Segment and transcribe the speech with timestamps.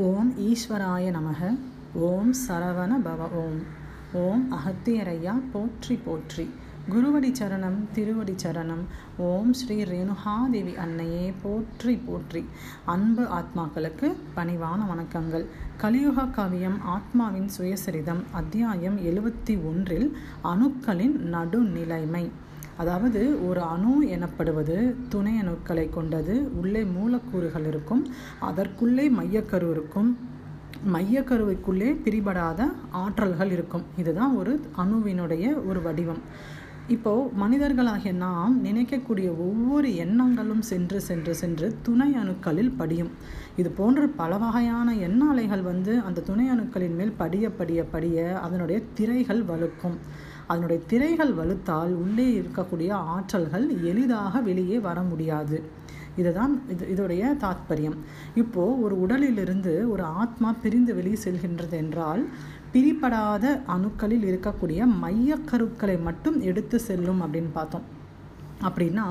[0.00, 1.58] ஓம் ஈஸ்வராய நமக
[1.94, 3.62] ஓம் சரவண பவ ஓம்.
[4.12, 6.50] ஓம் அகத்தியரையா போற்றி போற்றி.
[6.90, 8.84] குருவடி சரணம் திருவடி சரணம்.
[9.16, 12.44] ஓம் ஸ்ரீ ரேணுகாதேவி அன்னையே போற்றி போற்றி.
[12.84, 15.46] அன்பு ஆத்மாக்களுக்கு பணிவான வணக்கங்கள்.
[15.76, 22.30] கலியுக காவியம் ஆத்மாவின் சுயசரிதம் அத்தியாயம் எழுபத்தி ஒன்றில் அணுக்களின் நடுநிலைமை.
[22.78, 24.76] அதாவது ஒரு அணு எனப்படுவது
[25.08, 26.34] துணை அணுக்களை கொண்டது.
[26.60, 28.02] உள்ளே மூலக்கூறுகள் இருக்கும்.
[28.40, 30.10] அதற்குள்ளே மையக்கரு இருக்கும்.
[30.94, 32.60] மையக்கருவைக்குள்ளே பிரிபடாத
[33.02, 33.84] ஆற்றல்கள் இருக்கும்.
[33.96, 36.22] இதுதான் ஒரு அணுவினுடைய ஒரு வடிவம்.
[36.88, 43.10] இப்போ மனிதர்களாகிய நாம் நினைக்கக்கூடிய ஒவ்வொரு எண்ணங்களும் சென்று சென்று சென்று துணை அணுக்களில் படியும்.
[43.56, 48.80] இது போன்ற பல வகையான எண்ண அலைகள் வந்து அந்த துணை அணுக்களின் மேல் படிய படிய படிய அதனுடைய
[48.94, 49.98] திரைகள் வலுக்கும்
[50.48, 55.58] அதனுடைய திரைகள் வலுத்தால் உள்ளே இருக்கக்கூடிய ஆற்றல்கள் எளிதாக வெளியே வர முடியாது.
[56.16, 57.98] இதுதான் இது இதோடைய தாத்பரியம்.
[58.34, 62.22] இப்போது ஒரு உடலிலிருந்து ஒரு ஆத்மா பிரிந்து வெளியே செல்கின்றது என்றால்
[62.72, 67.86] பிரிப்படாத அணுக்களில் இருக்கக்கூடிய மையக்கருக்களை மட்டும் எடுத்து செல்லும் அப்படின்னு பார்த்தோம்.
[68.62, 69.04] அப்படின்னா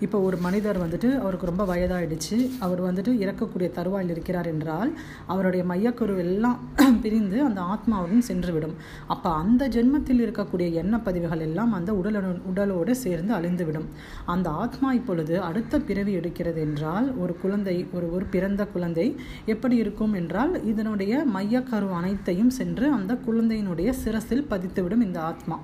[0.00, 2.50] இப்போ ஒரு மனிதர் வந்துட்டு அவருக்கு ரொம்ப வயதாயிடுச்சு.
[2.60, 6.58] அவர் வந்துட்டு இறக்கக்கூடிய தருவாயில் இருக்கிறார் என்றால் அவருடைய மையக்குரு எல்லாம்
[7.02, 8.74] பிரிந்து அந்த ஆத்மாவுடன் சென்றுவிடும்.
[9.06, 13.86] அப்போ அந்த ஜென்மத்தில் இருக்கக்கூடிய எண்ண பதிவுகள் எல்லாம் அந்த உடலுடன் உடலோடு சேர்ந்து அழிந்துவிடும்.
[14.26, 20.12] அந்த ஆத்மா இப்பொழுது அடுத்த பிறவி எடுக்கிறது என்றால் ஒரு குழந்தை ஒரு ஒரு பிறந்த குழந்தை எப்படி இருக்கும்
[20.12, 25.58] என்றால் இதனுடைய மையக்கரு அனைத்தையும் சென்று அந்த குழந்தையினுடைய சிரசில் பதித்துவிடும் இந்த ஆத்மா.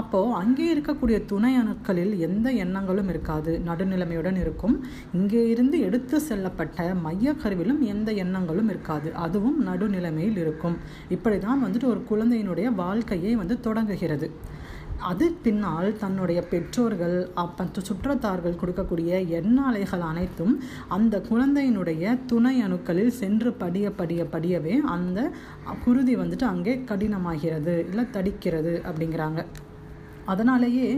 [0.00, 3.52] அப்போது அங்கே இருக்கக்கூடிய துணை அணுக்களில் எந்த எண்ணங்களும் இருக்காது.
[3.68, 4.76] நடுநிலைமையுடன் இருக்கும்.
[5.18, 9.10] இங்கே இருந்து எடுத்து செல்லப்பட்ட மைய கருவிலும் எந்த எண்ணங்களும் இருக்காது.
[9.24, 10.76] அதுவும் நடுநிலைமையில் இருக்கும்.
[11.16, 14.28] இப்படி தான் வந்துட்டு ஒரு குழந்தையினுடைய வாழ்க்கையை வந்து தொடங்குகிறது.
[15.10, 20.54] அது பின்னால் தன்னுடைய பெற்றோர்கள் அப்ப சுற்றத்தார்கள் கொடுக்கக்கூடிய எண்ண அலைகள் அனைத்தும்
[20.96, 25.18] அந்த குழந்தையினுடைய துணை அணுக்களில் சென்று படிய படிய படியவே அந்த
[25.86, 29.42] குருதி வந்துட்டு அங்கே கடினமாகிறது இல்லை தடிக்கிறது அப்படிங்கிறாங்க.
[30.26, 30.88] அதனாலேயே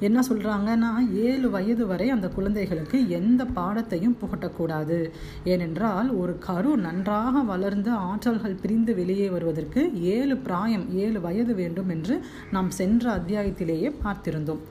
[0.00, 0.90] என்ன சொல்கிறாங்கன்னா
[1.28, 4.98] ஏழு வயது வரை அந்த குழந்தைகளுக்கு எந்த பாடத்தையும் புகட்டக்கூடாது.
[5.44, 9.82] ஏனென்றால் ஒரு கரு நன்றாக வளர்ந்து ஆற்றல்கள் பிரிந்து வெளியே வருவதற்கு
[10.16, 12.16] ஏழு பிராயம் ஏழு வயது வேண்டும் என்று
[12.56, 14.62] நாம் சென்ற அத்தியாயத்திலேயே பார்த்திருந்தோம்.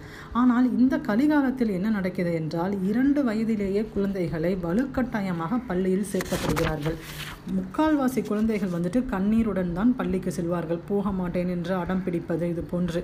[0.41, 6.97] ஆனால் இந்த கலிகாலத்தில் என்ன நடக்கிறது என்றால் இரண்டு வயதிலேயே குழந்தைகளை வலுக்கட்டாயமாக பள்ளியில் சேர்க்கப்படுகிறார்கள்.
[7.55, 10.79] முக்கால்வாசி குழந்தைகள் வந்துட்டு கண்ணீருடன் தான் பள்ளிக்கு செல்வார்கள்.
[10.89, 13.01] போக மாட்டேன் என்று அடம் பிடிப்பது இது போன்று.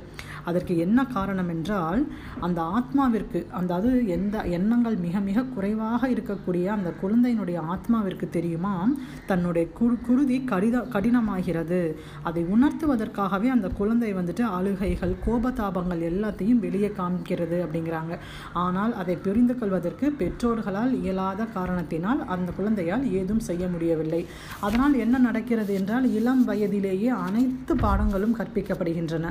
[0.49, 2.07] அதற்கு என்ன காரணம் என்றால்
[2.39, 8.89] அந்த ஆத்மாவிற்கு அந்த அது எந்த எண்ணங்கள் மிக மிக குறைவாக இருக்கக்கூடிய அந்த குழந்தையினுடைய ஆத்மாவிற்கு தெரியுமா?
[9.25, 11.95] தன்னுடைய குரு குருதி கடித கடினமாகிறது.
[12.23, 18.17] அதை உணர்த்துவதற்காகவே அந்த குழந்தை வந்துட்டு அழுகைகள் கோபதாபங்கள் எல்லாத்தையும் வெளியே காமிக்கிறது அப்படிங்கிறாங்க.
[18.53, 24.25] ஆனால் அதை புரிந்து கொள்வதற்கு பெற்றோர்களால் இயலாத காரணத்தினால் அந்த குழந்தையால் ஏதும் செய்ய முடியவில்லை.
[24.59, 29.27] அதனால் என்ன நடக்கிறது என்றால் இளம் வயதிலேயே அனைத்து பாடங்களும் கற்பிக்கப்படுகின்றன.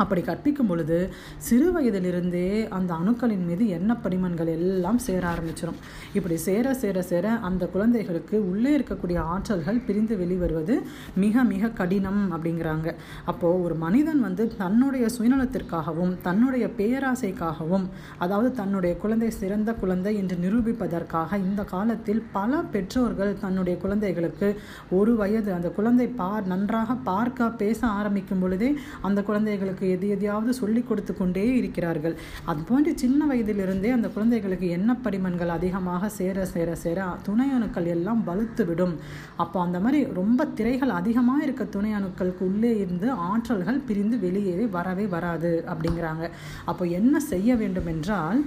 [0.00, 0.98] அப்படி கற்பிக்கும் பொழுது
[1.48, 5.80] சிறு வயதிலிருந்தே அந்த அணுக்களின் மீது எண்ண படிமன்கள் எல்லாம் சேர ஆரம்பிச்சிடும்
[6.12, 10.74] இப்படி சேர சேர சேர அந்த குழந்தைகளுக்கு உள்ளே இருக்கக்கூடிய ஆற்றல்கள் பிரிந்து வெளிவருவது
[11.16, 12.88] மிக மிக கடினம் அப்படிங்கிறாங்க.
[13.24, 17.86] அப்போது ஒரு மனிதன் வந்து தன்னுடைய சுயநலத்திற்காகவும் தன்னுடைய பேராசைக்காகவும்
[18.18, 24.48] அதாவது தன்னுடைய குழந்தை சிறந்த குழந்தை என்று நிரூபிப்பதற்காக இந்த காலத்தில் பல பெற்றோர்கள் தன்னுடைய குழந்தைகளுக்கு
[24.90, 30.88] ஒரு வயது அந்த குழந்தை பார் நன்றாக பார்க்க பேச ஆரம்பிக்கும் பொழுதே அந்த குழந்தைகளுக்கு எது எதையாவது சொல்லிக்
[30.88, 32.14] கொடுத்து கொண்டே இருக்கிறார்கள்.
[32.50, 38.22] அது போன்று சின்ன வயதிலிருந்தே அந்த குழந்தைகளுக்கு எண்ண படிமன்கள் அதிகமாக சேர சேர சேர துணை அணுக்கள் எல்லாம்
[38.28, 38.94] வலுத்து விடும்.
[39.42, 45.06] அப்போ அந்த மாதிரி ரொம்ப திரைகள் அதிகமாக இருக்க துணை அணுக்களுக்கு உள்ளே இருந்து ஆற்றல்கள் பிரிந்து வெளியே வரவே
[45.16, 46.24] வராது அப்படிங்கிறாங்க.
[46.70, 48.40] அப்போ என்ன செய்ய வேண்டும் என்றால்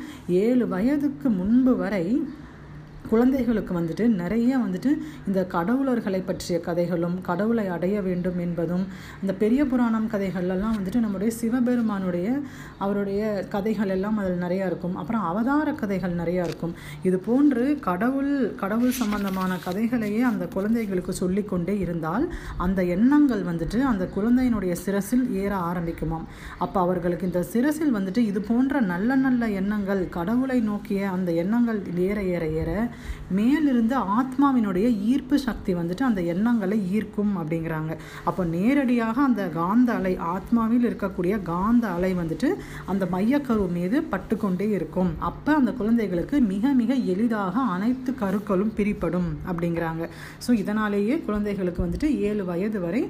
[0.43, 2.05] ஏழு வயதுக்கு முன்பு வரை
[3.13, 4.91] குழந்தைகளுக்கு வந்துட்டு நிறைய வந்துட்டு
[5.27, 8.85] இந்த கடவுளர்களை பற்றிய கதைகளும் கடவுளை அடைய வேண்டும் என்பதும்
[9.21, 12.27] இந்த பெரிய புராணம் கதைகள்லாம் வந்துட்டு நம்முடைய சிவபெருமானுடைய
[12.83, 13.21] அவருடைய
[13.55, 14.95] கதைகள் எல்லாம் அதில் நிறையா இருக்கும்.
[15.01, 16.73] அப்புறம் அவதார கதைகள் நிறையா இருக்கும்.
[17.07, 18.31] இது போன்று கடவுள்
[18.61, 22.25] கடவுள் சம்பந்தமான கதைகளையே அந்த குழந்தைகளுக்கு சொல்லிக்கொண்டே இருந்தால்
[22.65, 26.25] அந்த எண்ணங்கள் வந்துட்டு அந்த குழந்தையினுடைய சிரசில் ஏற ஆரம்பிக்குமாம்.
[26.65, 32.17] அப்போ அவர்களுக்கு இந்த சிரசில் வந்துட்டு இது போன்ற நல்ல நல்ல எண்ணங்கள் கடவுளை நோக்கிய அந்த எண்ணங்கள் ஏற
[32.35, 32.71] ஏற ஏற
[33.37, 37.91] மேலிருந்து ஆத்மாவினுடைய ஈர்ப்பு சக்தி வந்துட்டு அந்த எண்ணங்களை ஈர்க்கும் அப்படிங்கிறாங்க.
[38.29, 42.49] அப்போ நேரடியாக அந்த காந்த அலை ஆத்மாவில் இருக்கக்கூடிய காந்த அலை வந்துட்டு
[42.93, 45.11] அந்த மையக்கரு மீது பட்டுக்கொண்டே இருக்கும்.
[45.29, 50.03] அப்போ அந்த குழந்தைகளுக்கு மிக மிக எளிதாக அனைத்து கருக்களும் பிரிப்படும் அப்படிங்கிறாங்க.
[50.45, 53.01] ஸோ இதனாலேயே குழந்தைகளுக்கு வந்துட்டு ஏழு வயது வரை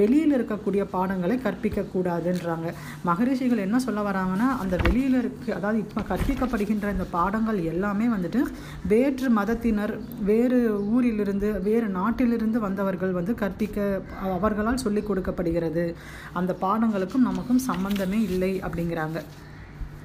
[0.00, 2.68] வெளியில் இருக்கக்கூடிய பாடங்களை கற்பிக்கக்கூடாதுன்றாங்க.
[3.08, 8.42] மகரிஷிகள் என்ன சொல்ல வராங்கன்னா அந்த வெளியில் இருக்கு அதாவது இப்போ கற்பிக்கப்படுகின்ற இந்த பாடங்கள் எல்லாமே வந்துட்டு
[8.92, 10.58] வேற்று மதத்தினர் வேறு
[10.92, 15.96] ஊரிலிருந்து வேறு நாட்டிலிருந்து வந்தவர்கள் வந்து கற்பிக்க அவர்களால் சொல்லிக் கொடுக்கப்படுகிறது.
[16.32, 19.20] அந்த பாடங்களுக்கும் நமக்கும் சம்பந்தமே இல்லை அப்படிங்கிறாங்க.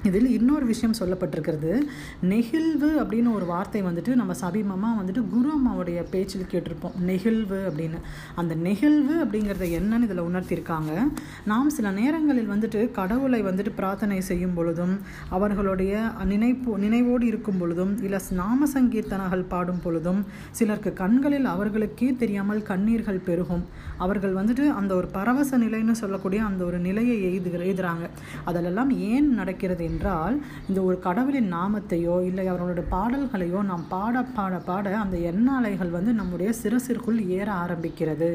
[0.02, 1.82] இதில் இன்னொரு விஷயம் சொல்லப்பட்டிருக்கிறது.
[2.22, 6.98] நெகிழ்வு அப்படின்னு ஒரு வார்த்தை வந்துட்டு நம்ம சபிமமாக வந்துட்டு குரு அம்மாவுடைய பேச்சில் கேட்டிருப்போம்.
[7.00, 7.98] நெகிழ்வு அப்படின்னு.
[8.34, 11.08] அந்த நெகிழ்வு அப்படிங்கிறத என்னன்னு இதில் உணர்த்தியிருக்காங்க.
[11.44, 18.20] நாம் சில நேரங்களில் வந்துட்டு கடவுளை வந்துட்டு பிரார்த்தனை செய்யும் பொழுதும் அவர்களுடைய நினைப்பு நினைவோடு இருக்கும் பொழுதும் இல்லை
[18.30, 23.64] நாம சங்கீர்த்தனங்கள் பாடும் பொழுதும் சிலருக்கு கண்களில் அவர்களுக்கே தெரியாமல் கண்ணீர்கள் பெருகும்.
[23.96, 28.08] அவர்கள் வந்துட்டு அந்த ஒரு பரவச நிலைன்னு சொல்லக்கூடிய அந்த ஒரு நிலையை எய்து எழுதுகிறாங்க
[28.46, 30.34] அதிலெல்லாம் ஏன் நடக்கிறது என்றால்
[30.68, 36.50] இந்த ஒரு கடவுளின் நாமத்தையோ இல்லை அவர்களுடைய பாடல்களையோ நாம் பாட பாட பாட அந்த எண்ணாலைகள் வந்து நம்முடைய
[36.62, 38.30] சிரசிற்குள் ஏற ஆரம்பிக்கிறது.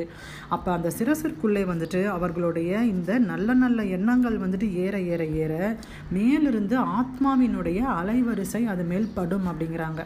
[0.55, 5.53] அப்போ அந்த சிரசிற்குள்ளே வந்துட்டு அவர்களுடைய இந்த நல்ல நல்ல எண்ணங்கள் வந்துட்டு ஏற ஏற ஏற
[6.17, 10.01] மேலிருந்து ஆத்மாவினுடைய அலைவரிசை அது மேல் படும் அப்படிங்கிறாங்க.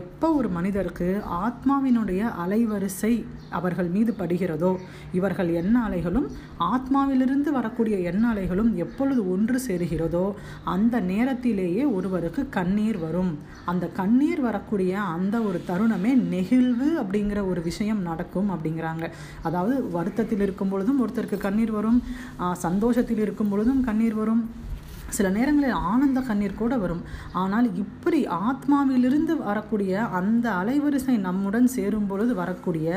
[0.00, 1.08] எப்போ ஒரு மனிதருக்கு
[1.46, 3.12] ஆத்மாவினுடைய அலைவரிசை
[3.58, 4.72] அவர்கள் மீது படுகிறதோ
[5.12, 6.28] இவர்கள் எண்ண அலைகளும்
[6.72, 10.26] ஆத்மாவிலிருந்து வரக்கூடிய எண்ண அலைகளும் எப்பொழுது ஒன்று சேருகிறதோ
[10.80, 13.32] அந்த நேரத்திலேயே ஒருவருக்கு கண்ணீர் வரும்.
[13.72, 19.04] அந்த கண்ணீர் வரக்கூடிய அந்த ஒரு தருணமே நெகிழ்வு அப்படிங்கிற ஒரு விஷயம் நடக்கும் அப்படிங்கிறாங்க.
[19.48, 22.00] அதாவது வருத்தத்தில் இருக்கும் பொழுதும் ஒருத்தருக்கு கண்ணீர் வரும்.
[22.66, 24.42] சந்தோஷத்தில் இருக்கும் பொழுதும் கண்ணீர் வரும்.
[25.16, 27.02] சில நேரங்களில் ஆனந்த கண்ணீர் கூட வரும்.
[27.42, 32.88] ஆனால் இப்படி ஆத்மாவிலிருந்து வரக்கூடிய அந்த அலைவரிசை நம்முடன் சேரும் பொழுது வரக்கூடிய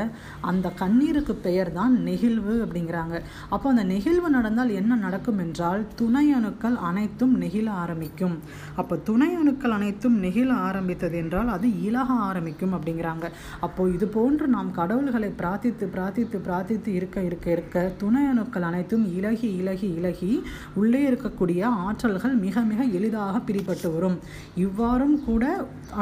[0.50, 3.16] அந்த கண்ணீருக்கு பெயர் தான் நெகிழ்வு அப்படிங்கிறாங்க.
[3.54, 8.36] அப்போ அந்த நெகிழ்வு நடந்தால் என்ன நடக்கும் என்றால் துணை அணுக்கள் அனைத்தும் நெகிழ ஆரம்பிக்கும்.
[8.82, 13.26] அப்போ துணை அணுக்கள் அனைத்தும் நெகிழ ஆரம்பித்தது என்றால் அது இலக ஆரம்பிக்கும் அப்படிங்கிறாங்க.
[13.66, 19.48] அப்போ இது போன்று நாம் கடவுள்களை பிரார்த்தித்து பிரார்த்தித்து பிரார்த்தித்து இருக்க இருக்க இருக்க துணை அணுக்கள் அனைத்தும் இலகி
[19.60, 20.32] இலகி இலகி
[20.80, 24.16] உள்ளே இருக்கக்கூடிய ஆற்றல் ஆற்றல்கள் மிக மிக எளிதாக பிரிப்பட்டு வரும்.
[24.64, 25.44] இவ்வாறும் கூட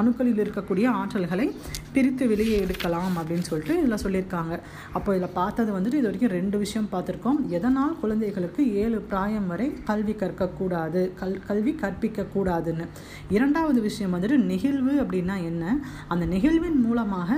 [0.00, 1.46] அணுக்களில் இருக்கக்கூடிய ஆற்றல்களை
[1.94, 4.54] பிரித்து வெளியே எடுக்கலாம் அப்படின்னு சொல்லிட்டு இதில் சொல்லியிருக்காங்க.
[4.96, 7.38] அப்போ இதில் பார்த்தது வந்துட்டு இது வரைக்கும் ரெண்டு விஷயம் பார்த்துருக்கோம்.
[7.56, 12.86] எதனால் குழந்தைகளுக்கு ஏழு பிராயம் வரை கல்வி கற்கக்கூடாது கல் கல்வி கற்பிக்கக்கூடாதுன்னு.
[13.36, 15.76] இரண்டாவது விஷயம் வந்துட்டு நெகிழ்வு அப்படின்னா என்ன?
[16.14, 17.30] அந்த நெகிழ்வின் மூலமாக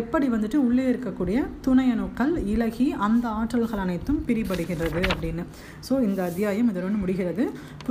[0.00, 5.44] எப்படி வந்துட்டு உள்ளே இருக்கக்கூடிய துணையணுக்கள் இலகி அந்த ஆற்றல்கள் அனைத்தும் பிரிபடுகிறது அப்படின்னு.
[5.88, 7.44] ஸோ இந்த அத்தியாயம் இதனுடன் முடிகிறது.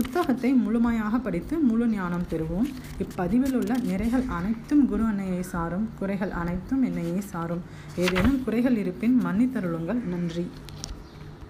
[0.07, 2.69] புத்தகத்தை முழுமையாக படித்து முழு ஞானம் பெறுவோம்.
[2.97, 5.89] இப்பதிவில் உள்ள நிறைகள் அனைத்தும் குரு அன்னையை சாரும்.
[5.99, 7.61] குறைகள் அனைத்தும் என்னையே சாரும்.
[7.95, 10.03] ஏதேனும் குறைகள் இருப்பின் மன்னித்தருளுங்கள்.
[10.03, 10.47] நன்றி.